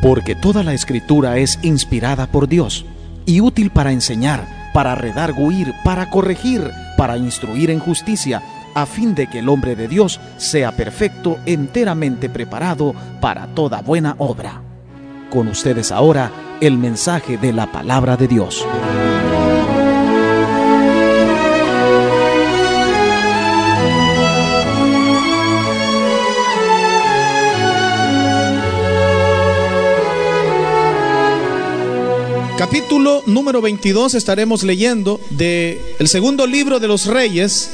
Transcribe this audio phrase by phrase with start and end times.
[0.00, 2.86] Porque toda la escritura es inspirada por Dios
[3.26, 8.42] y útil para enseñar, para redarguir, para corregir, para instruir en justicia,
[8.74, 14.14] a fin de que el hombre de Dios sea perfecto, enteramente preparado para toda buena
[14.18, 14.62] obra.
[15.30, 18.66] Con ustedes ahora el mensaje de la palabra de Dios.
[32.58, 37.70] Capítulo número 22 estaremos leyendo de el segundo libro de los Reyes.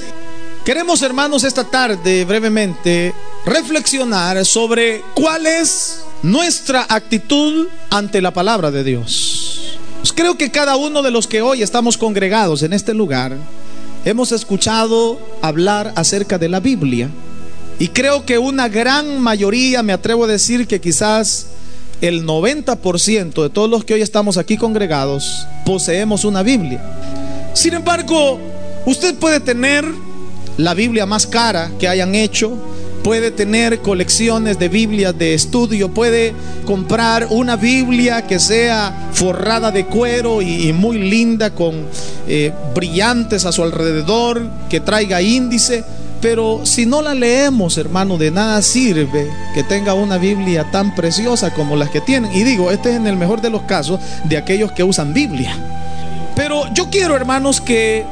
[0.62, 3.15] Queremos, hermanos, esta tarde brevemente
[3.47, 9.79] reflexionar sobre cuál es nuestra actitud ante la palabra de Dios.
[10.01, 13.38] Pues creo que cada uno de los que hoy estamos congregados en este lugar
[14.05, 17.09] hemos escuchado hablar acerca de la Biblia.
[17.79, 21.46] Y creo que una gran mayoría, me atrevo a decir que quizás
[22.05, 26.83] el 90% de todos los que hoy estamos aquí congregados poseemos una Biblia.
[27.55, 28.38] Sin embargo,
[28.85, 29.87] usted puede tener
[30.59, 32.59] la Biblia más cara que hayan hecho,
[33.02, 36.35] puede tener colecciones de Biblias de estudio, puede
[36.66, 41.87] comprar una Biblia que sea forrada de cuero y, muy linda con
[42.29, 45.82] eh, brillantes a su alrededor, que traiga índice.
[46.24, 51.52] Pero si no la leemos, hermano, de nada sirve que tenga una Biblia tan preciosa
[51.52, 52.32] como las que tienen.
[52.32, 55.54] Y digo, este es en el mejor de los casos de aquellos que usan Biblia.
[56.34, 58.06] Pero yo quiero, hermanos, que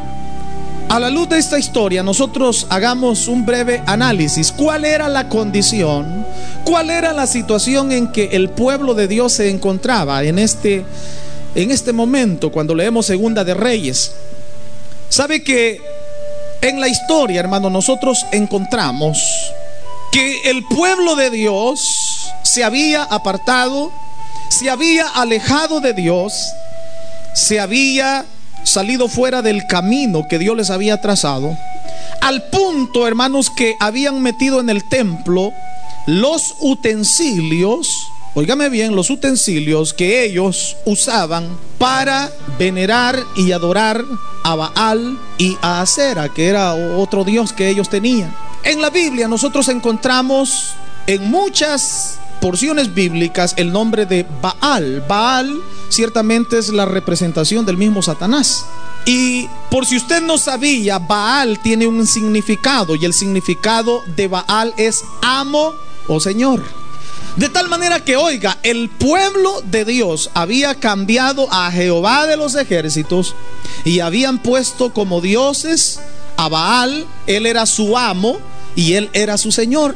[0.90, 4.52] a la luz de esta historia nosotros hagamos un breve análisis.
[4.52, 6.26] ¿Cuál era la condición?
[6.64, 10.84] ¿Cuál era la situación en que el pueblo de Dios se encontraba en este,
[11.54, 14.12] en este momento cuando leemos Segunda de Reyes?
[15.08, 15.91] ¿Sabe que
[16.62, 19.18] en la historia, hermano, nosotros encontramos
[20.12, 23.90] que el pueblo de Dios se había apartado,
[24.48, 26.32] se había alejado de Dios,
[27.34, 28.24] se había
[28.62, 31.56] salido fuera del camino que Dios les había trazado,
[32.20, 35.52] al punto, hermanos, que habían metido en el templo
[36.06, 37.88] los utensilios,
[38.34, 44.04] oígame bien, los utensilios que ellos usaban para venerar y adorar
[44.44, 48.34] a Baal y a Acera, que era otro dios que ellos tenían.
[48.64, 50.74] En la Biblia nosotros encontramos
[51.06, 55.04] en muchas porciones bíblicas el nombre de Baal.
[55.08, 58.66] Baal ciertamente es la representación del mismo Satanás.
[59.04, 64.74] Y por si usted no sabía, Baal tiene un significado y el significado de Baal
[64.76, 65.74] es amo
[66.08, 66.81] o señor.
[67.36, 72.54] De tal manera que, oiga, el pueblo de Dios había cambiado a Jehová de los
[72.54, 73.34] ejércitos
[73.84, 76.00] y habían puesto como dioses
[76.36, 78.36] a Baal, él era su amo
[78.76, 79.94] y él era su señor.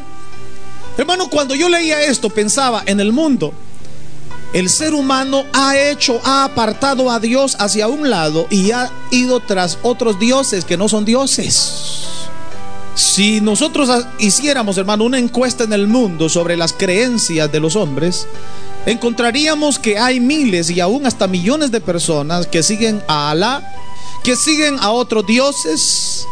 [0.96, 3.52] Hermano, cuando yo leía esto pensaba en el mundo.
[4.54, 9.40] El ser humano ha hecho, ha apartado a Dios hacia un lado y ha ido
[9.40, 12.06] tras otros dioses que no son dioses.
[12.96, 18.26] Si nosotros hiciéramos, hermano, una encuesta en el mundo sobre las creencias de los hombres,
[18.86, 23.62] encontraríamos que hay miles y aún hasta millones de personas que siguen a Alá,
[24.24, 26.26] que siguen a otros dioses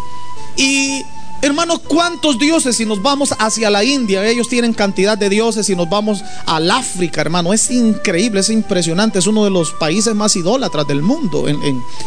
[0.57, 1.03] y
[1.45, 4.27] Hermanos, ¿cuántos dioses si nos vamos hacia la India?
[4.27, 7.53] Ellos tienen cantidad de dioses y nos vamos al África, hermano.
[7.53, 9.19] Es increíble, es impresionante.
[9.19, 11.47] Es uno de los países más idólatras del mundo.
[11.47, 11.61] En,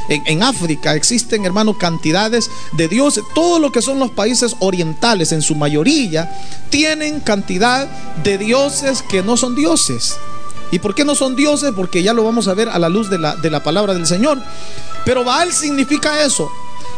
[0.09, 3.23] en, África existen, hermano, cantidades de dioses.
[3.35, 6.35] Todo lo que son los países orientales, en su mayoría,
[6.71, 7.87] tienen cantidad
[8.23, 10.17] de dioses que no son dioses.
[10.71, 11.73] ¿Y por qué no son dioses?
[11.75, 14.07] Porque ya lo vamos a ver a la luz de la, de la palabra del
[14.07, 14.41] Señor.
[15.05, 16.49] Pero Baal significa eso.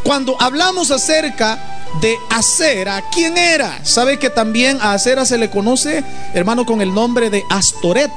[0.02, 1.58] Cuando hablamos acerca
[2.00, 3.84] de Acera, ¿quién era?
[3.84, 6.02] ¿Sabe que también a Acera se le conoce,
[6.34, 8.10] hermano, con el nombre de Astoret?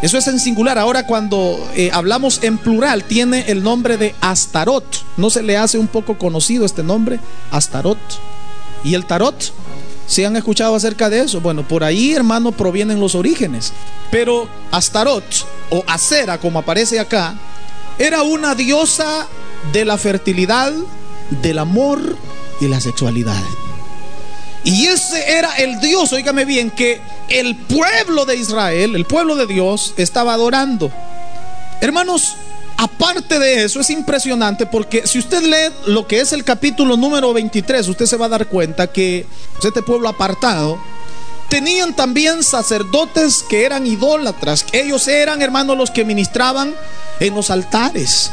[0.00, 0.78] Eso es en singular.
[0.78, 4.84] Ahora cuando eh, hablamos en plural, tiene el nombre de Astarot.
[5.16, 7.18] ¿No se le hace un poco conocido este nombre?
[7.50, 7.98] Astarot.
[8.84, 9.52] ¿Y el tarot?
[10.06, 11.40] ¿Se han escuchado acerca de eso?
[11.40, 13.72] Bueno, por ahí, hermano, provienen los orígenes.
[14.12, 15.24] Pero Astarot,
[15.70, 17.34] o Acera, como aparece acá,
[17.98, 19.26] era una diosa
[19.72, 20.72] de la fertilidad,
[21.30, 22.16] del amor
[22.60, 23.42] y la sexualidad.
[24.64, 29.46] Y ese era el Dios, oígame bien, que el pueblo de Israel, el pueblo de
[29.46, 30.90] Dios, estaba adorando.
[31.80, 32.34] Hermanos,
[32.76, 37.32] aparte de eso, es impresionante porque si usted lee lo que es el capítulo número
[37.32, 39.26] 23, usted se va a dar cuenta que
[39.62, 40.78] este pueblo apartado
[41.48, 44.66] tenían también sacerdotes que eran idólatras.
[44.72, 46.74] Ellos eran, hermanos, los que ministraban
[47.20, 48.30] en los altares.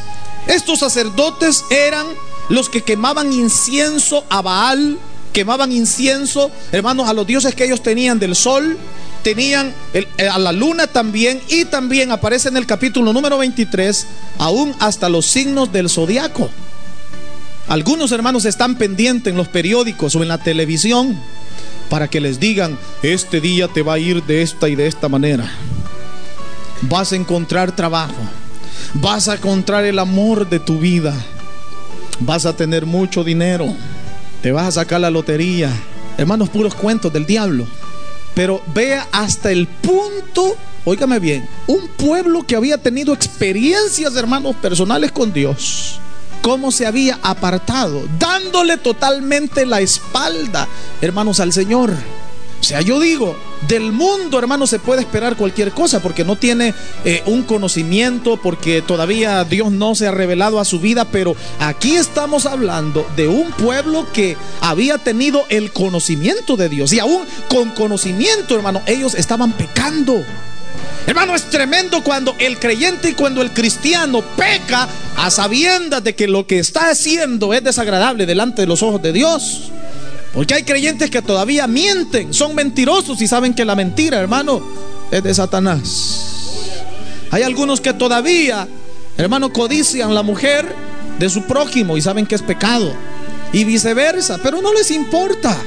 [0.47, 2.05] Estos sacerdotes eran
[2.49, 4.97] los que quemaban incienso a Baal,
[5.33, 8.77] quemaban incienso, hermanos, a los dioses que ellos tenían del sol,
[9.23, 14.05] tenían eh, a la luna también y también aparece en el capítulo número 23
[14.37, 16.49] aún hasta los signos del zodiaco.
[17.67, 21.19] Algunos hermanos están pendientes en los periódicos o en la televisión
[21.89, 25.09] para que les digan, este día te va a ir de esta y de esta
[25.09, 25.51] manera.
[26.81, 28.13] Vas a encontrar trabajo,
[28.93, 31.13] vas a encontrar el amor de tu vida,
[32.19, 33.75] vas a tener mucho dinero,
[34.41, 35.71] te vas a sacar la lotería.
[36.17, 37.67] Hermanos, puros cuentos del diablo.
[38.33, 45.11] Pero vea hasta el punto, óigame bien, un pueblo que había tenido experiencias, hermanos, personales
[45.11, 45.99] con Dios
[46.45, 50.67] cómo se había apartado, dándole totalmente la espalda,
[51.01, 51.91] hermanos, al Señor.
[52.59, 53.35] O sea, yo digo,
[53.67, 56.73] del mundo, hermano, se puede esperar cualquier cosa porque no tiene
[57.03, 61.95] eh, un conocimiento, porque todavía Dios no se ha revelado a su vida, pero aquí
[61.95, 67.69] estamos hablando de un pueblo que había tenido el conocimiento de Dios y aún con
[67.71, 70.23] conocimiento, hermano, ellos estaban pecando.
[71.07, 74.87] Hermano, es tremendo cuando el creyente y cuando el cristiano peca
[75.17, 79.13] a sabiendas de que lo que está haciendo es desagradable delante de los ojos de
[79.13, 79.71] Dios.
[80.35, 84.61] Porque hay creyentes que todavía mienten, son mentirosos y saben que la mentira, hermano,
[85.09, 86.25] es de Satanás.
[87.31, 88.67] Hay algunos que todavía,
[89.17, 90.75] hermano, codician la mujer
[91.17, 92.93] de su prójimo y saben que es pecado.
[93.53, 95.57] Y viceversa, pero no les importa.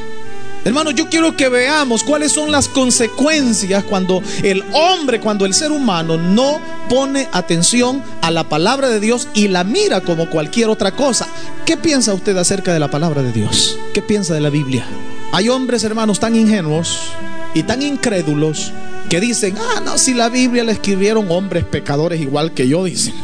[0.69, 5.73] Hermano, yo quiero que veamos cuáles son las consecuencias cuando el hombre, cuando el ser
[5.73, 6.61] humano no
[6.91, 11.26] pone atención a la palabra de Dios y la mira como cualquier otra cosa.
[11.65, 13.79] ¿Qué piensa usted acerca de la palabra de Dios?
[13.94, 14.85] ¿Qué piensa de la Biblia?
[15.32, 17.12] Hay hombres, hermanos, tan ingenuos
[17.55, 18.71] y tan incrédulos
[19.09, 23.14] que dicen, ah, no, si la Biblia la escribieron hombres pecadores igual que yo, dicen.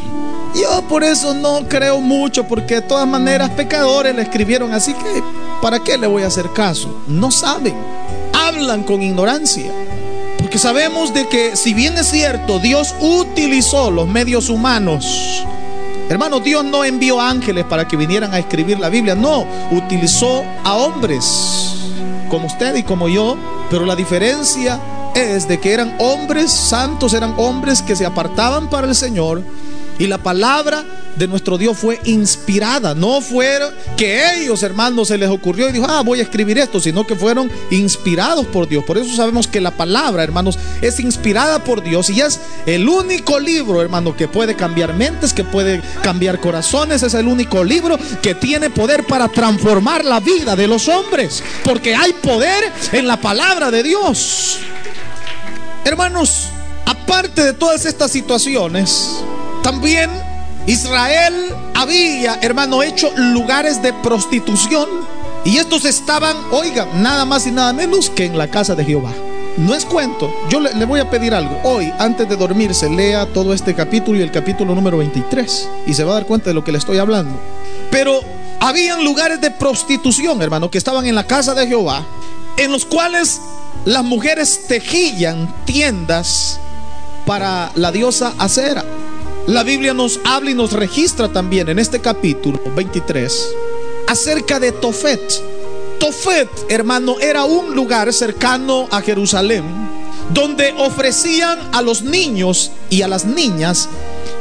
[0.54, 5.22] Yo por eso no creo mucho, porque de todas maneras pecadores le escribieron, así que
[5.60, 7.02] ¿para qué le voy a hacer caso?
[7.08, 7.74] No saben,
[8.32, 9.70] hablan con ignorancia.
[10.38, 15.44] Porque sabemos de que si bien es cierto, Dios utilizó los medios humanos.
[16.08, 20.74] Hermano, Dios no envió ángeles para que vinieran a escribir la Biblia, no, utilizó a
[20.76, 21.74] hombres
[22.28, 23.36] como usted y como yo,
[23.70, 24.78] pero la diferencia
[25.14, 29.42] es de que eran hombres santos, eran hombres que se apartaban para el Señor
[29.99, 30.85] y la palabra
[31.17, 32.94] de nuestro Dios fue inspirada.
[32.94, 33.61] No fue
[33.96, 37.14] que ellos, hermanos, se les ocurrió y dijo, ah, voy a escribir esto, sino que
[37.14, 38.85] fueron inspirados por Dios.
[38.85, 43.38] Por eso sabemos que la palabra, hermanos, es inspirada por Dios y es el único
[43.38, 47.02] libro, hermano, que puede cambiar mentes, que puede cambiar corazones.
[47.02, 51.43] Es el único libro que tiene poder para transformar la vida de los hombres.
[51.62, 54.58] Porque hay poder en la palabra de Dios.
[55.85, 56.49] Hermanos,
[56.87, 59.23] aparte de todas estas situaciones,
[59.64, 60.11] también
[60.66, 61.34] Israel
[61.75, 64.87] había, hermano, hecho lugares de prostitución.
[65.46, 69.11] Y estos estaban, oigan, nada más y nada menos que en la casa de Jehová.
[69.56, 70.31] No es cuento.
[70.50, 71.58] Yo le, voy a pedir algo.
[71.64, 75.69] Hoy, antes de dormirse, lea todo este capítulo y el capítulo número 23.
[75.87, 77.40] Y se va a dar cuenta de lo que le estoy hablando.
[77.90, 78.20] Pero
[78.61, 82.05] habían lugares de prostitución, hermano, que estaban en la casa de Jehová,
[82.58, 83.40] en los cuales
[83.87, 86.61] las mujeres tejían tiendas
[87.25, 88.84] para la diosa Acera.
[89.46, 93.46] La Biblia nos habla y nos registra también en este capítulo 23
[94.08, 95.21] acerca de Tofet.
[96.00, 99.64] Tofet, hermano, era un lugar cercano a Jerusalén
[100.33, 103.88] donde ofrecían a los niños y a las niñas,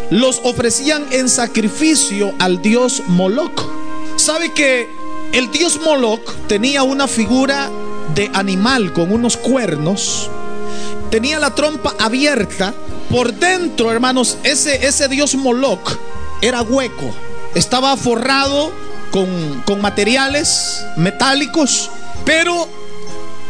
[0.10, 3.62] los ofrecían en sacrificio al dios Moloch.
[4.16, 4.88] ¿Sabe que
[5.34, 7.70] el dios Moloch tenía una figura
[8.16, 10.30] de animal con unos cuernos?
[11.10, 12.74] Tenía la trompa abierta
[13.10, 15.98] por dentro, hermanos, ese, ese dios Moloch
[16.42, 17.14] era hueco.
[17.54, 18.72] Estaba forrado
[19.12, 21.92] con, con materiales metálicos.
[22.26, 22.68] Pero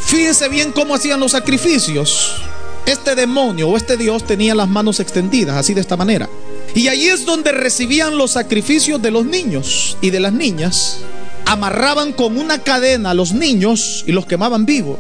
[0.06, 2.42] fíjese bien cómo hacían los sacrificios.
[2.86, 6.28] Este demonio o este dios tenía las manos extendidas, así de esta manera.
[6.76, 11.00] Y allí es donde recibían los sacrificios de los niños y de las niñas.
[11.46, 14.98] Amarraban con una cadena a los niños y los quemaban vivos.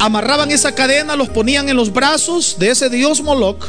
[0.00, 3.66] Amarraban esa cadena, los ponían en los brazos de ese dios Moloch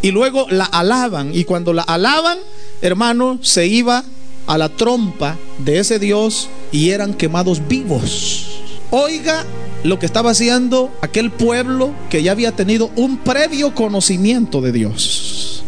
[0.00, 1.34] y luego la alaban.
[1.34, 2.38] Y cuando la alaban,
[2.80, 4.04] hermano, se iba
[4.46, 8.46] a la trompa de ese Dios y eran quemados vivos.
[8.90, 9.44] Oiga
[9.82, 15.64] lo que estaba haciendo aquel pueblo que ya había tenido un previo conocimiento de Dios.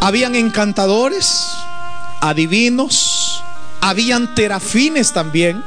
[0.00, 1.46] Habían encantadores,
[2.20, 3.42] adivinos,
[3.80, 5.62] habían terafines también.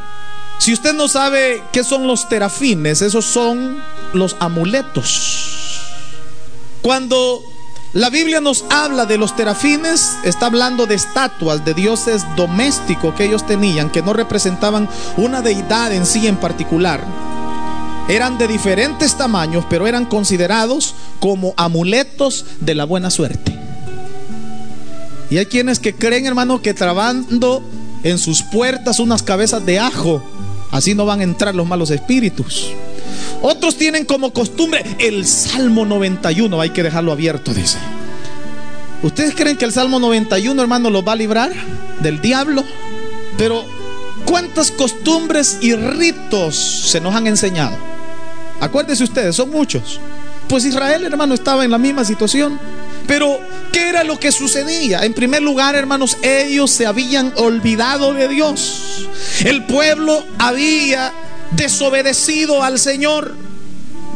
[0.62, 3.82] Si usted no sabe qué son los terafines, esos son
[4.14, 5.82] los amuletos.
[6.84, 7.42] Cuando
[7.94, 13.26] la Biblia nos habla de los terafines, está hablando de estatuas de dioses domésticos que
[13.26, 14.88] ellos tenían, que no representaban
[15.18, 17.04] una deidad en sí en particular.
[18.08, 23.58] Eran de diferentes tamaños, pero eran considerados como amuletos de la buena suerte.
[25.32, 27.64] Y hay quienes que creen, hermano, que trabando
[28.04, 30.24] en sus puertas unas cabezas de ajo,
[30.72, 32.72] así no van a entrar los malos espíritus.
[33.42, 37.78] Otros tienen como costumbre el Salmo 91, hay que dejarlo abierto, dice.
[39.04, 41.52] ¿Ustedes creen que el Salmo 91, hermano, los va a librar
[42.02, 42.64] del diablo?
[43.38, 43.66] Pero,
[44.26, 47.76] ¿cuántas costumbres y ritos se nos han enseñado?
[48.60, 50.00] Acuérdense ustedes, son muchos.
[50.48, 52.60] Pues Israel, hermano, estaba en la misma situación.
[53.12, 53.42] Pero,
[53.74, 55.04] ¿qué era lo que sucedía?
[55.04, 59.06] En primer lugar, hermanos, ellos se habían olvidado de Dios.
[59.44, 61.12] El pueblo había
[61.52, 63.36] desobedecido al Señor.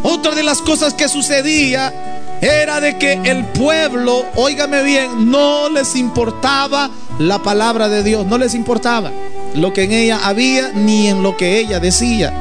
[0.02, 1.94] Otra de las cosas que sucedía
[2.40, 8.38] era de que el pueblo, óigame bien, no les importaba la palabra de Dios, no
[8.38, 9.12] les importaba
[9.56, 12.34] lo que en ella había ni en lo que ella decía.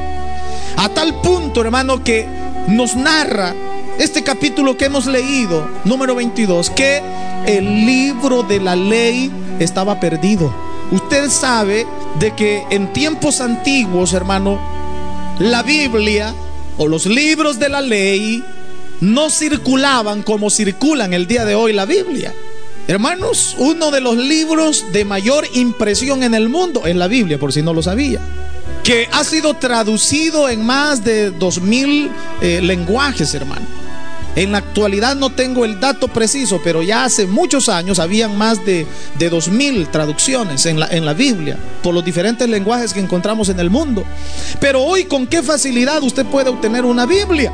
[0.76, 2.28] A tal punto, hermano, que
[2.68, 3.52] nos narra
[3.98, 7.00] este capítulo que hemos leído, número 22, que
[7.46, 10.54] el libro de la ley estaba perdido.
[10.90, 11.86] Usted sabe
[12.18, 14.60] de que en tiempos antiguos, hermano,
[15.38, 16.34] la Biblia
[16.76, 18.42] o los libros de la ley
[19.00, 22.34] no circulaban como circulan el día de hoy la Biblia.
[22.86, 27.52] Hermanos, uno de los libros de mayor impresión en el mundo es la Biblia, por
[27.52, 28.20] si no lo sabía,
[28.82, 32.10] que ha sido traducido en más de dos mil
[32.42, 33.83] eh, lenguajes, hermano.
[34.36, 38.64] En la actualidad no tengo el dato preciso, pero ya hace muchos años habían más
[38.64, 38.86] de,
[39.18, 43.60] de 2.000 traducciones en la, en la Biblia por los diferentes lenguajes que encontramos en
[43.60, 44.04] el mundo.
[44.60, 47.52] Pero hoy con qué facilidad usted puede obtener una Biblia.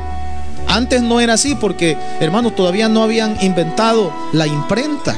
[0.67, 5.15] Antes no era así porque, hermanos, todavía no habían inventado la imprenta.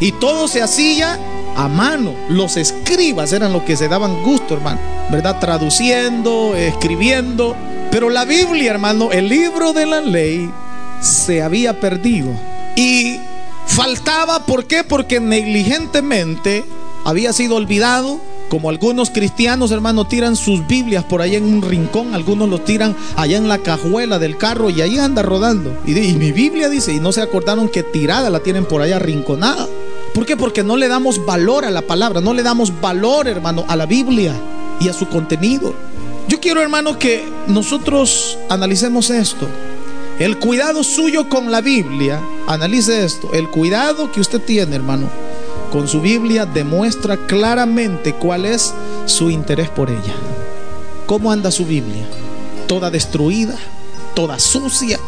[0.00, 1.18] Y todo se hacía
[1.56, 2.14] a mano.
[2.28, 4.80] Los escribas eran los que se daban gusto, hermano.
[5.10, 5.38] ¿Verdad?
[5.40, 7.56] Traduciendo, escribiendo.
[7.90, 10.50] Pero la Biblia, hermano, el libro de la ley,
[11.00, 12.30] se había perdido.
[12.76, 13.18] Y
[13.66, 14.84] faltaba, ¿por qué?
[14.84, 16.64] Porque negligentemente
[17.04, 18.20] había sido olvidado.
[18.48, 22.94] Como algunos cristianos, hermano, tiran sus Biblias por allá en un rincón, algunos los tiran
[23.16, 25.74] allá en la cajuela del carro y ahí anda rodando.
[25.86, 28.98] Y, y mi Biblia dice, y no se acordaron que tirada la tienen por allá
[28.98, 29.66] rinconada.
[30.14, 30.36] ¿Por qué?
[30.36, 33.86] Porque no le damos valor a la palabra, no le damos valor, hermano, a la
[33.86, 34.34] Biblia
[34.78, 35.74] y a su contenido.
[36.28, 39.46] Yo quiero, hermano, que nosotros analicemos esto.
[40.18, 45.08] El cuidado suyo con la Biblia, analice esto, el cuidado que usted tiene, hermano,
[45.72, 48.74] con su Biblia demuestra claramente cuál es
[49.06, 50.14] su interés por ella.
[51.06, 52.06] ¿Cómo anda su Biblia?
[52.66, 53.56] Toda destruida,
[54.14, 55.00] toda sucia,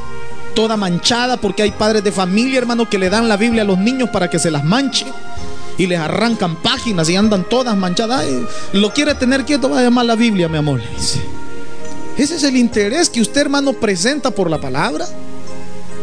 [0.54, 3.78] toda manchada, porque hay padres de familia, hermano, que le dan la Biblia a los
[3.78, 5.06] niños para que se las manche
[5.76, 8.24] y les arrancan páginas y andan todas manchadas.
[8.72, 10.80] Lo quiere tener quieto, va a llamar la Biblia, mi amor.
[12.16, 15.06] Ese es el interés que usted, hermano, presenta por la palabra.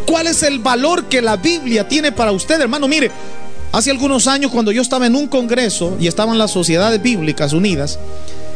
[0.06, 2.88] ¿Cuál es el valor que la Biblia tiene para usted, hermano?
[2.88, 3.12] Mire,
[3.72, 7.98] hace algunos años cuando yo estaba en un congreso y estaban las sociedades bíblicas unidas,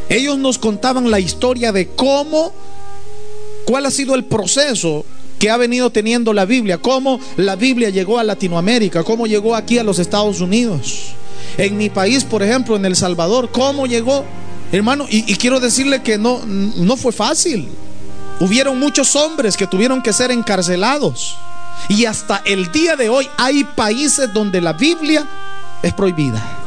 [0.10, 2.52] ellos nos contaban la historia de cómo,
[3.66, 5.06] cuál ha sido el proceso
[5.40, 9.78] que ha venido teniendo la Biblia, cómo la Biblia llegó a Latinoamérica, cómo llegó aquí
[9.78, 11.14] a los Estados Unidos.
[11.58, 14.26] En mi país, por ejemplo, en El Salvador, cómo llegó,
[14.72, 17.70] hermano, y, y quiero decirle que no, no fue fácil.
[18.40, 21.38] Hubieron muchos hombres que tuvieron que ser encarcelados.
[21.88, 25.26] Y hasta el día de hoy hay países donde la Biblia
[25.84, 26.65] es prohibida.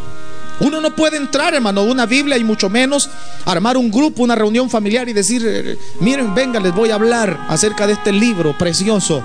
[0.61, 3.09] Uno no puede entrar, hermano, una Biblia y mucho menos
[3.45, 7.39] armar un grupo, una reunión familiar y decir, eh, miren, venga, les voy a hablar
[7.49, 9.23] acerca de este libro precioso.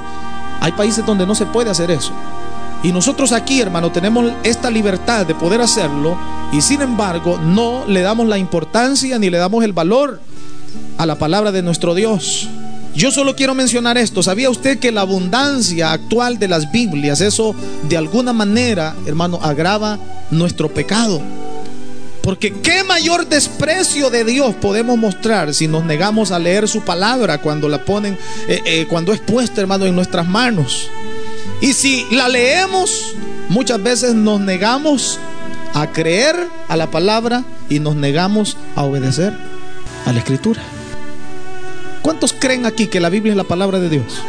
[0.61, 2.13] Hay países donde no se puede hacer eso.
[2.83, 6.17] Y nosotros aquí, hermano, tenemos esta libertad de poder hacerlo
[6.51, 10.19] y sin embargo no le damos la importancia ni le damos el valor
[10.97, 12.49] a la palabra de nuestro Dios.
[12.95, 14.21] Yo solo quiero mencionar esto.
[14.21, 17.55] ¿Sabía usted que la abundancia actual de las Biblias, eso
[17.89, 19.97] de alguna manera, hermano, agrava
[20.29, 21.21] nuestro pecado?
[22.21, 27.39] Porque qué mayor desprecio de Dios podemos mostrar si nos negamos a leer su palabra
[27.39, 30.89] cuando la ponen, eh, eh, cuando es puesta, hermano, en nuestras manos.
[31.62, 33.15] Y si la leemos,
[33.50, 35.19] muchas veces nos negamos
[35.73, 39.33] a creer a la palabra y nos negamos a obedecer
[40.05, 40.62] a la escritura.
[42.03, 44.22] ¿Cuántos creen aquí que la Biblia es la palabra de Dios?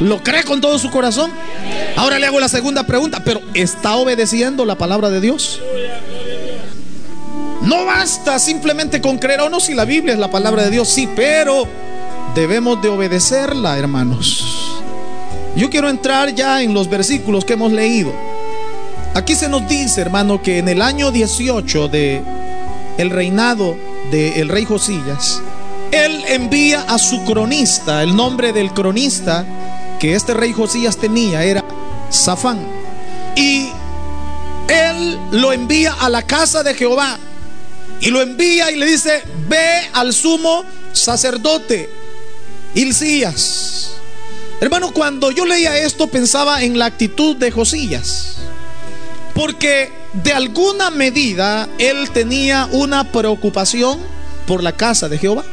[0.00, 1.30] ¿Lo cree con todo su corazón?
[1.96, 5.60] Ahora le hago la segunda pregunta, pero ¿está obedeciendo la palabra de Dios?
[7.60, 10.88] No basta simplemente con creer o no si la Biblia es la palabra de Dios,
[10.88, 11.68] sí, pero
[12.34, 14.82] debemos de obedecerla, hermanos.
[15.56, 18.12] Yo quiero entrar ya en los versículos que hemos leído.
[19.14, 22.22] Aquí se nos dice, hermano, que en el año 18 de
[22.96, 23.76] el reinado
[24.10, 25.42] del rey Josías,
[25.94, 29.46] él envía a su cronista, el nombre del cronista
[30.00, 31.64] que este rey Josías tenía era
[32.10, 32.66] Safán.
[33.36, 33.68] Y
[34.68, 37.16] él lo envía a la casa de Jehová.
[38.00, 41.88] Y lo envía y le dice, ve al sumo sacerdote,
[42.74, 43.92] Hilcías.
[44.60, 48.36] Hermano, cuando yo leía esto pensaba en la actitud de Josías.
[49.32, 54.00] Porque de alguna medida él tenía una preocupación
[54.46, 55.44] por la casa de Jehová.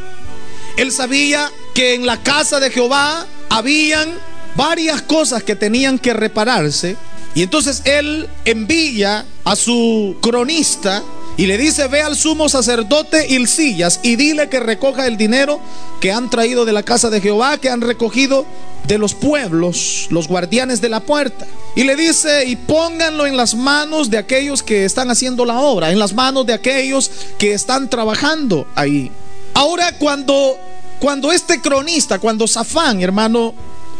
[0.78, 4.18] Él sabía que en la casa de Jehová habían
[4.56, 6.98] varias cosas que tenían que repararse.
[7.34, 11.02] Y entonces él envía a su cronista
[11.38, 15.62] y le dice, ve al sumo sacerdote Hilcillas y dile que recoja el dinero
[16.02, 18.46] que han traído de la casa de Jehová, que han recogido
[18.86, 21.48] de los pueblos, los guardianes de la puerta.
[21.76, 25.92] Y le dice, y pónganlo en las manos de aquellos que están haciendo la obra,
[25.92, 29.10] en las manos de aquellos que están trabajando ahí.
[29.54, 30.58] Ahora cuando,
[31.00, 33.54] cuando este cronista, cuando Safán, hermano,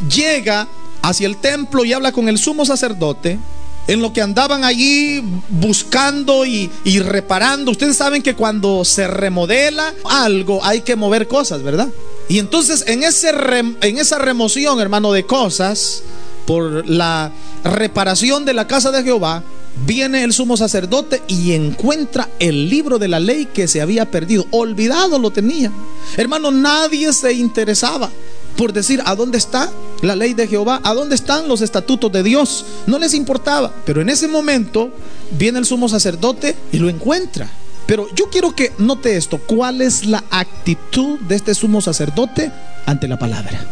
[0.10, 0.68] llega
[1.02, 3.40] hacia el templo y habla con el sumo sacerdote,
[3.88, 7.72] en lo que andaban allí buscando y, reparando.
[7.72, 11.90] Ustedes saben que cuando se remodela algo hay que mover cosas, ¿verdad?
[12.30, 16.04] Y entonces en, ese en esa remoción, hermano, de cosas,
[16.46, 17.32] por la
[17.64, 19.44] reparación de la casa de Jehová,
[19.86, 24.46] viene el sumo sacerdote y encuentra el libro de la ley que se había perdido.
[24.52, 25.72] Olvidado lo tenía.
[26.18, 28.10] Hermano, nadie se interesaba
[28.58, 32.24] por decir a dónde está la ley de Jehová, a dónde están los estatutos de
[32.24, 32.66] Dios.
[32.88, 33.74] No les importaba.
[33.86, 34.92] Pero en ese momento
[35.32, 37.50] viene el sumo sacerdote y lo encuentra.
[37.86, 39.38] Pero yo quiero que note esto.
[39.40, 42.52] ¿Cuál es la actitud de este sumo sacerdote
[42.86, 43.66] ante la palabra?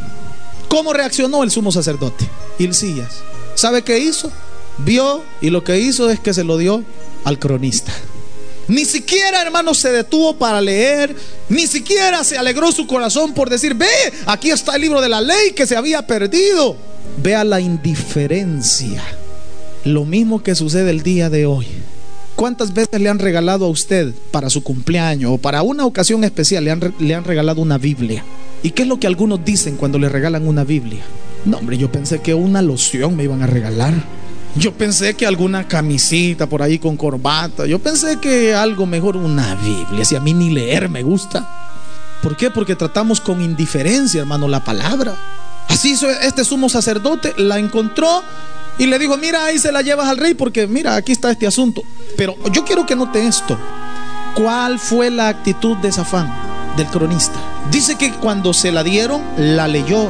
[0.68, 2.27] ¿Cómo reaccionó el sumo sacerdote?
[2.58, 3.22] Hilcías.
[3.56, 4.32] ¿Sabe qué hizo?
[4.86, 6.83] Vio y lo que hizo es que se lo dio
[7.24, 7.91] al cronista.
[8.69, 11.15] Ni siquiera, hermano, se detuvo para leer.
[11.50, 13.87] Ni siquiera se alegró su corazón por decir, ve,
[14.27, 16.77] aquí está el libro de la ley que se había perdido.
[17.22, 19.03] Vea la indiferencia.
[19.85, 21.65] Lo mismo que sucede el día de hoy.
[22.35, 26.63] ¿Cuántas veces le han regalado a usted para su cumpleaños o para una ocasión especial
[26.63, 28.24] le han, le han regalado una Biblia?
[28.61, 31.01] ¿Y qué es lo que algunos dicen cuando le regalan una Biblia?
[31.44, 33.94] No, hombre, yo pensé que una loción me iban a regalar.
[34.55, 37.66] Yo pensé que alguna camisita por ahí con corbata.
[37.66, 40.03] Yo pensé que algo mejor, una Biblia.
[40.03, 41.48] Si a mí ni leer me gusta.
[42.22, 42.50] ¿Por qué?
[42.50, 45.16] Porque tratamos con indiferencia, hermano, la palabra.
[45.68, 48.24] Así este sumo sacerdote, la encontró
[48.79, 51.46] y le dijo, mira, ahí se la llevas al rey porque mira, aquí está este
[51.46, 51.83] asunto.
[52.18, 53.57] Pero yo quiero que note esto.
[54.35, 56.33] ¿Cuál fue la actitud de Zafán,
[56.75, 57.40] del cronista?
[57.72, 60.09] Dice que cuando se la dieron, la leyó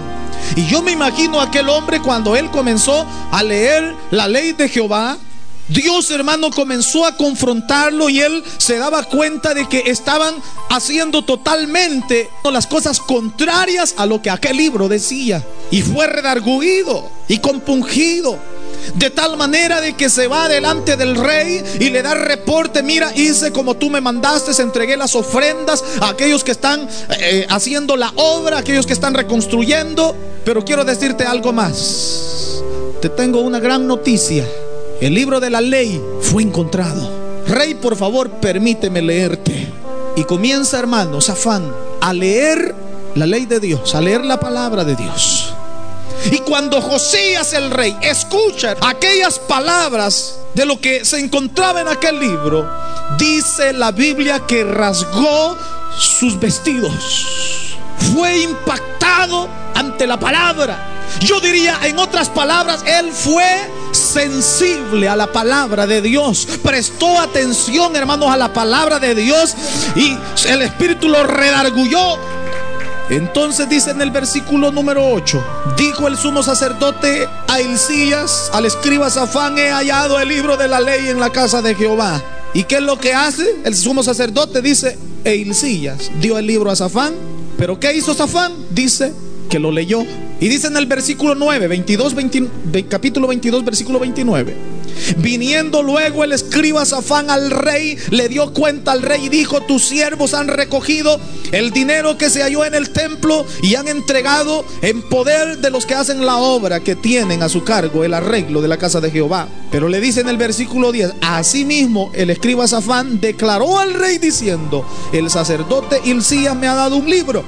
[0.55, 4.69] y yo me imagino a aquel hombre cuando él comenzó a leer la ley de
[4.69, 5.17] Jehová.
[5.67, 10.33] Dios hermano comenzó a confrontarlo y él se daba cuenta de que estaban
[10.69, 15.45] haciendo totalmente las cosas contrarias a lo que aquel libro decía.
[15.69, 18.39] Y fue redarguido y compungido.
[18.95, 23.11] De tal manera de que se va delante del rey y le da reporte, mira,
[23.15, 26.87] hice como tú me mandaste, entregué las ofrendas a aquellos que están
[27.19, 30.15] eh, haciendo la obra, a aquellos que están reconstruyendo.
[30.43, 32.61] Pero quiero decirte algo más.
[33.01, 34.45] Te tengo una gran noticia.
[34.99, 37.09] El libro de la ley fue encontrado.
[37.47, 39.67] Rey, por favor, permíteme leerte.
[40.15, 41.71] Y comienza, hermano, Zafán,
[42.01, 42.75] a leer
[43.15, 45.48] la ley de Dios, a leer la palabra de Dios.
[46.31, 52.19] Y cuando Josías el rey escucha aquellas palabras de lo que se encontraba en aquel
[52.19, 52.69] libro,
[53.17, 55.57] dice la Biblia que rasgó
[55.97, 56.93] sus vestidos.
[58.13, 60.95] Fue impactado ante la palabra.
[61.21, 63.45] Yo diría, en otras palabras, él fue
[63.91, 66.47] sensible a la palabra de Dios.
[66.63, 69.55] Prestó atención, hermanos, a la palabra de Dios
[69.95, 72.17] y el Espíritu lo redargulló
[73.09, 75.43] entonces dice en el versículo número 8,
[75.77, 80.79] dijo el sumo sacerdote a Hilcías, al escriba Safán, he hallado el libro de la
[80.79, 82.21] ley en la casa de Jehová.
[82.53, 83.45] ¿Y qué es lo que hace?
[83.63, 87.13] El sumo sacerdote dice, e Hilcías dio el libro a Safán,
[87.57, 88.53] pero ¿qué hizo Safán?
[88.69, 89.11] Dice
[89.49, 90.05] que lo leyó.
[90.39, 92.15] Y dice en el versículo 9, 22,
[92.87, 94.78] capítulo 22, versículo 29.
[95.17, 99.85] Viniendo luego el escriba Safán al rey, le dio cuenta al rey y dijo, tus
[99.85, 101.19] siervos han recogido
[101.51, 105.85] el dinero que se halló en el templo y han entregado en poder de los
[105.85, 109.11] que hacen la obra que tienen a su cargo el arreglo de la casa de
[109.11, 109.47] Jehová.
[109.71, 114.85] Pero le dice en el versículo 10, asimismo el escriba Safán declaró al rey diciendo,
[115.11, 117.43] el sacerdote Hilcías me ha dado un libro.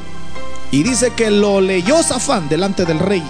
[0.71, 3.23] Y dice que lo leyó Safán delante del rey.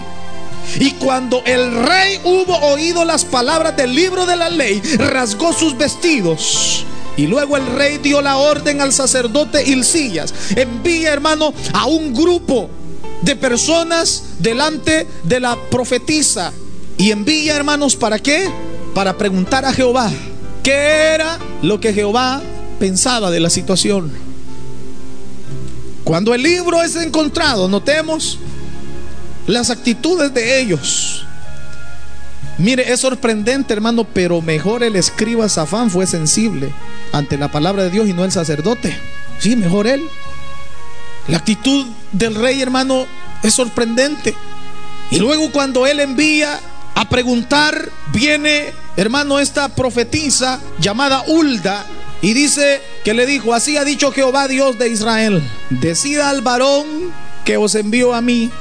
[0.79, 5.77] Y cuando el rey hubo oído las palabras del libro de la ley, rasgó sus
[5.77, 6.85] vestidos.
[7.17, 10.33] Y luego el rey dio la orden al sacerdote Hilcillas.
[10.55, 12.69] Envía, hermano, a un grupo
[13.21, 16.51] de personas delante de la profetisa.
[16.97, 18.49] Y envía, hermanos, ¿para qué?
[18.93, 20.11] Para preguntar a Jehová
[20.63, 22.41] qué era lo que Jehová
[22.79, 24.11] pensaba de la situación.
[26.03, 28.39] Cuando el libro es encontrado, notemos
[29.47, 31.25] las actitudes de ellos.
[32.57, 36.71] Mire, es sorprendente, hermano, pero mejor el escriba Zafán fue sensible
[37.11, 38.95] ante la palabra de Dios y no el sacerdote.
[39.39, 40.03] Sí, mejor él.
[41.27, 43.07] La actitud del rey, hermano,
[43.41, 44.35] es sorprendente.
[45.09, 46.59] Y luego cuando él envía
[46.93, 51.85] a preguntar, viene, hermano, esta profetisa llamada Hulda
[52.21, 56.85] y dice que le dijo, así ha dicho Jehová Dios de Israel, decida al varón
[57.45, 58.51] que os envió a mí,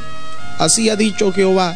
[0.60, 1.74] así ha dicho Jehová,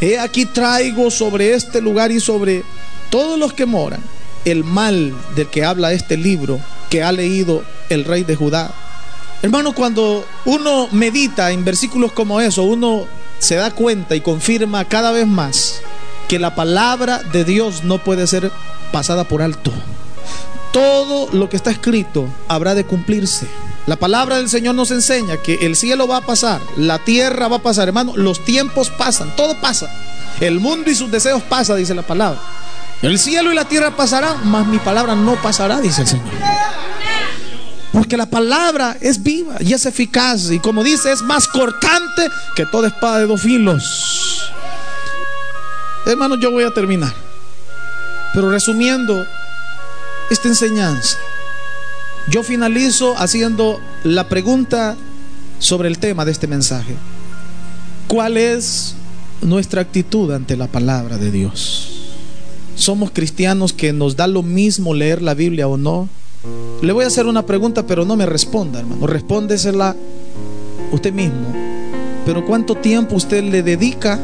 [0.00, 2.62] he aquí traigo sobre este lugar y sobre
[3.10, 4.00] todos los que moran
[4.44, 8.72] el mal del que habla este libro que ha leído el rey de Judá.
[9.42, 13.06] Hermano, cuando uno medita en versículos como eso, uno
[13.38, 15.80] se da cuenta y confirma cada vez más
[16.28, 18.52] que la palabra de Dios no puede ser
[18.92, 19.72] pasada por alto.
[20.72, 23.48] Todo lo que está escrito habrá de cumplirse.
[23.88, 27.56] La palabra del Señor nos enseña que el cielo va a pasar, la tierra va
[27.56, 29.90] a pasar, hermano, los tiempos pasan, todo pasa.
[30.40, 32.38] El mundo y sus deseos pasa, dice la palabra.
[33.00, 36.26] El cielo y la tierra pasarán, mas mi palabra no pasará, dice el Señor.
[37.90, 40.50] Porque la palabra es viva y es eficaz.
[40.50, 44.42] Y como dice, es más cortante que toda espada de dos filos.
[46.04, 47.14] Hermanos, yo voy a terminar.
[48.34, 49.26] Pero resumiendo
[50.28, 51.16] esta enseñanza,
[52.30, 54.96] yo finalizo haciendo la pregunta
[55.58, 56.94] sobre el tema de este mensaje.
[58.06, 58.94] ¿Cuál es
[59.42, 61.98] nuestra actitud ante la palabra de Dios?
[62.78, 66.08] somos cristianos que nos da lo mismo leer la Biblia o no.
[66.80, 69.06] Le voy a hacer una pregunta, pero no me responda, hermano.
[69.06, 69.96] Respóndesela
[70.92, 71.52] usted mismo.
[72.24, 74.20] Pero ¿cuánto tiempo usted le dedica?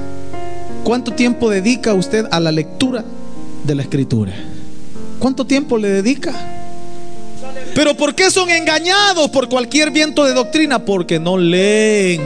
[0.85, 3.05] ¿Cuánto tiempo dedica usted a la lectura
[3.65, 4.33] de la escritura?
[5.19, 6.33] ¿Cuánto tiempo le dedica?
[7.75, 10.85] Pero ¿por qué son engañados por cualquier viento de doctrina?
[10.85, 12.23] Porque no leen.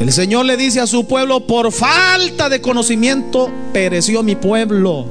[0.00, 5.06] El Señor le dice a su pueblo, por falta de conocimiento pereció mi pueblo.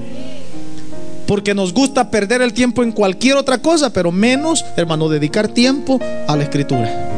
[1.25, 5.99] Porque nos gusta perder el tiempo en cualquier otra cosa, pero menos, hermano, dedicar tiempo
[6.27, 7.09] a la escritura.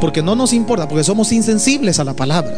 [0.00, 2.54] Porque no nos importa, porque somos insensibles a la palabra.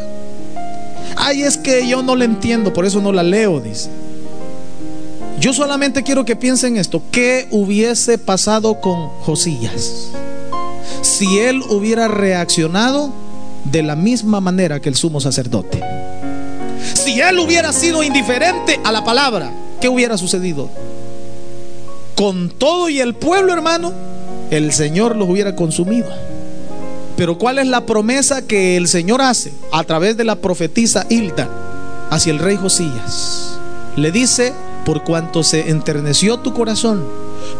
[1.15, 3.89] Ay, es que yo no la entiendo, por eso no la leo, dice.
[5.39, 7.01] Yo solamente quiero que piensen esto.
[7.11, 10.09] ¿Qué hubiese pasado con Josías?
[11.01, 13.13] Si él hubiera reaccionado
[13.63, 15.81] de la misma manera que el sumo sacerdote.
[16.93, 20.69] Si él hubiera sido indiferente a la palabra, ¿qué hubiera sucedido?
[22.15, 23.93] Con todo y el pueblo, hermano,
[24.51, 26.09] el Señor los hubiera consumido.
[27.15, 31.49] Pero ¿cuál es la promesa que el Señor hace a través de la profetisa Hilda
[32.09, 33.57] hacia el rey Josías?
[33.95, 34.53] Le dice,
[34.89, 37.05] por cuanto se enterneció tu corazón,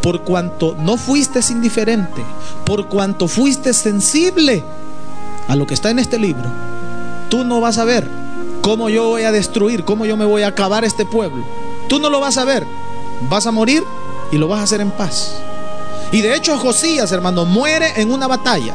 [0.02, 2.24] por cuanto no fuiste indiferente,
[2.66, 4.64] por cuanto fuiste sensible
[5.48, 6.50] a lo que está en este libro,
[7.30, 8.08] tú no vas a ver
[8.64, 11.44] cómo yo voy a destruir, cómo yo me voy a acabar este pueblo.
[11.88, 12.66] Tú no lo vas a ver.
[13.30, 13.84] Vas a morir
[14.32, 15.36] y lo vas a hacer en paz.
[16.12, 18.74] Y de hecho Josías, hermano, muere en una batalla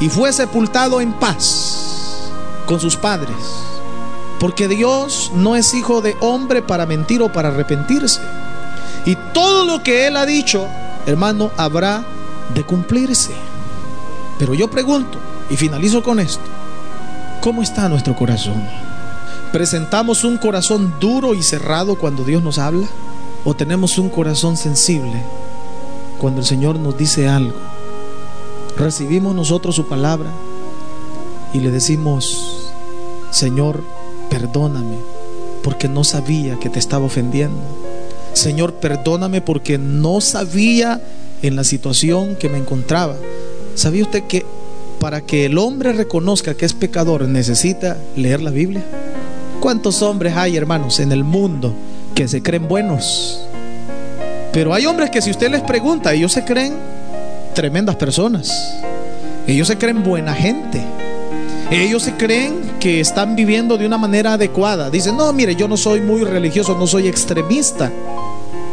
[0.00, 2.32] y fue sepultado en paz
[2.66, 3.36] con sus padres.
[4.44, 8.20] Porque Dios no es hijo de hombre para mentir o para arrepentirse.
[9.06, 10.66] Y todo lo que Él ha dicho,
[11.06, 12.04] hermano, habrá
[12.52, 13.32] de cumplirse.
[14.38, 16.44] Pero yo pregunto, y finalizo con esto.
[17.40, 18.62] ¿Cómo está nuestro corazón?
[19.50, 22.86] ¿Presentamos un corazón duro y cerrado cuando Dios nos habla?
[23.46, 25.22] ¿O tenemos un corazón sensible
[26.18, 27.56] cuando el Señor nos dice algo?
[28.76, 30.28] Recibimos nosotros su palabra
[31.54, 32.74] y le decimos,
[33.30, 33.82] Señor,
[34.30, 34.96] perdóname
[35.62, 37.60] porque no sabía que te estaba ofendiendo.
[38.34, 41.00] Señor, perdóname porque no sabía
[41.42, 43.16] en la situación que me encontraba.
[43.74, 44.44] ¿Sabía usted que
[44.98, 48.84] para que el hombre reconozca que es pecador necesita leer la Biblia?
[49.60, 51.74] ¿Cuántos hombres hay, hermanos, en el mundo
[52.14, 53.40] que se creen buenos?
[54.52, 56.74] Pero hay hombres que si usted les pregunta, ellos se creen
[57.54, 58.74] tremendas personas.
[59.46, 60.82] Ellos se creen buena gente.
[61.70, 64.90] Ellos se creen que están viviendo de una manera adecuada.
[64.90, 67.90] Dicen, no, mire, yo no soy muy religioso, no soy extremista.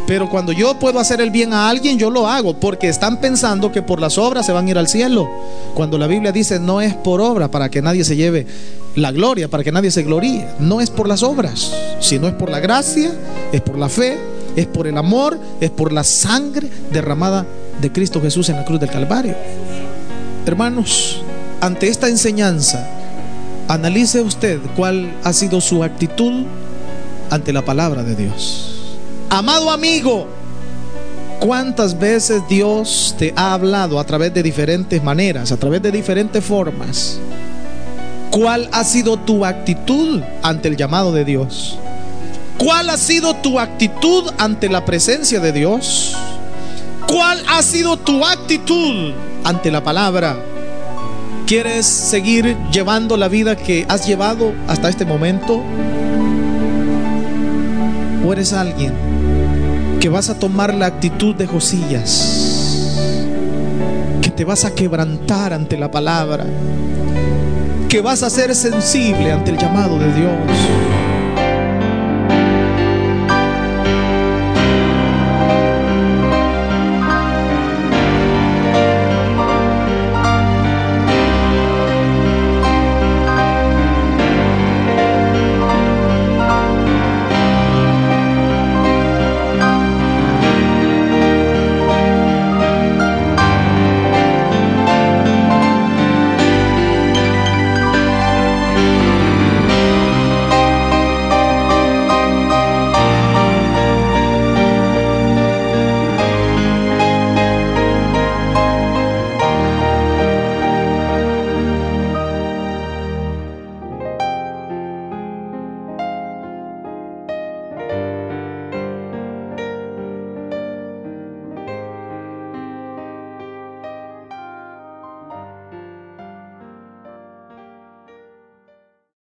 [0.06, 3.72] Pero cuando yo puedo hacer el bien a alguien, yo lo hago, porque están pensando
[3.72, 5.28] que por las obras se van a ir al cielo.
[5.74, 8.46] Cuando la Biblia dice no es por obra para que nadie se lleve
[8.94, 10.46] la gloria, para que nadie se gloríe.
[10.58, 13.12] No es por las obras, sino es por la gracia,
[13.52, 14.18] es por la fe,
[14.56, 17.46] es por el amor, es por la sangre derramada
[17.80, 19.34] de Cristo Jesús en la cruz del Calvario.
[20.44, 21.21] Hermanos,
[21.62, 22.84] ante esta enseñanza,
[23.68, 26.44] analice usted cuál ha sido su actitud
[27.30, 28.98] ante la palabra de Dios.
[29.30, 30.26] Amado amigo,
[31.38, 36.44] ¿cuántas veces Dios te ha hablado a través de diferentes maneras, a través de diferentes
[36.44, 37.20] formas?
[38.32, 41.78] ¿Cuál ha sido tu actitud ante el llamado de Dios?
[42.58, 46.16] ¿Cuál ha sido tu actitud ante la presencia de Dios?
[47.06, 49.12] ¿Cuál ha sido tu actitud
[49.44, 50.51] ante la palabra?
[51.52, 55.62] ¿Quieres seguir llevando la vida que has llevado hasta este momento?
[58.24, 58.94] ¿O eres alguien
[60.00, 62.88] que vas a tomar la actitud de Josías?
[64.22, 66.46] Que te vas a quebrantar ante la palabra?
[67.86, 70.32] Que vas a ser sensible ante el llamado de Dios?